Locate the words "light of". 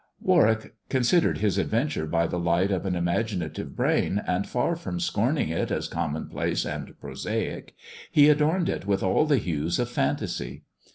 2.39-2.87